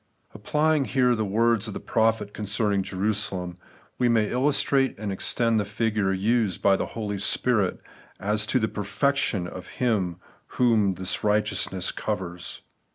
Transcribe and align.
Apply 0.33 0.77
ing 0.77 0.85
heie 0.85 1.13
the 1.15 1.23
words 1.23 1.67
of 1.67 1.75
the 1.75 1.79
ptophet 1.79 2.33
concerning 2.33 2.81
Jerosalem, 2.81 3.55
we 3.99 4.09
may 4.09 4.29
illusttate 4.31 4.97
and 4.97 5.11
extend 5.11 5.59
the 5.59 5.63
figure 5.63 6.11
used 6.11 6.59
by 6.59 6.75
the 6.75 6.87
Holy 6.97 7.19
Spirit 7.19 7.79
as 8.19 8.47
to 8.47 8.57
the' 8.57 8.67
perf'ection' 8.81 9.47
of 9.47 9.67
him 9.77 10.17
whom 10.57 10.95
this 10.95 11.23
righteousness 11.23 11.91
covers. 11.91 12.63